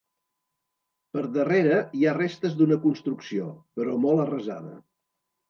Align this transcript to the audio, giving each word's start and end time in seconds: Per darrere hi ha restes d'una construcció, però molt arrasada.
Per 1.17 1.21
darrere 1.35 1.75
hi 1.99 2.07
ha 2.07 2.15
restes 2.19 2.57
d'una 2.63 2.79
construcció, 2.87 3.53
però 3.79 4.01
molt 4.09 4.25
arrasada. 4.27 4.75